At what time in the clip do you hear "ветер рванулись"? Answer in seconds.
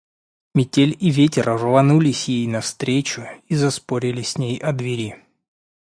1.11-2.27